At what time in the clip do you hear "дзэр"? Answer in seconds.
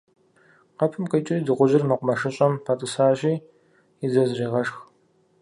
4.09-4.27